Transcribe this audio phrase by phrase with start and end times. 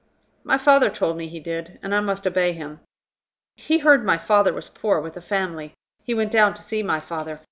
[0.43, 2.79] "My father told me he did, and I must obey him.
[3.55, 5.75] He heard my father was poor, with a family.
[6.03, 7.39] He went down to see my father.